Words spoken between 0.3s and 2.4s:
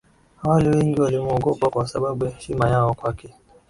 Awali wengi walimwogopa kwa sababu ya